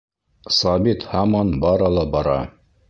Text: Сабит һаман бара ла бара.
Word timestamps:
Сабит 0.59 1.05
һаман 1.11 1.55
бара 1.67 1.95
ла 1.99 2.09
бара. 2.19 2.39